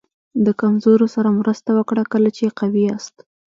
د 0.45 0.47
کمزورو 0.61 1.05
سره 1.15 1.29
مرسته 1.39 1.69
وکړه 1.77 2.03
کله 2.13 2.29
چې 2.37 2.55
قوي 2.59 2.81
یاست. 2.89 3.15